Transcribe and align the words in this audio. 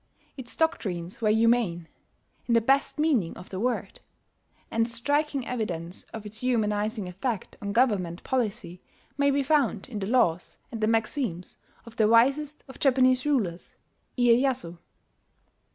Its 0.35 0.55
doctrines 0.55 1.21
were 1.21 1.29
humane, 1.29 1.87
in 2.47 2.55
the 2.55 2.59
best 2.59 2.97
meaning 2.97 3.37
of 3.37 3.49
the 3.49 3.59
word; 3.59 3.99
and 4.71 4.89
striking 4.89 5.45
evidence 5.45 6.05
of 6.11 6.25
its 6.25 6.39
humanizing 6.39 7.07
effect 7.07 7.55
on 7.61 7.71
government 7.71 8.23
policy 8.23 8.81
may 9.15 9.29
be 9.29 9.43
found 9.43 9.87
in 9.89 9.99
the 9.99 10.07
laws 10.07 10.57
and 10.71 10.81
the 10.81 10.87
maxims 10.87 11.59
of 11.85 11.97
that 11.97 12.09
wisest 12.09 12.63
of 12.67 12.79
Japanese 12.79 13.27
rulers 13.27 13.75
Iyeyasu. 14.17 14.79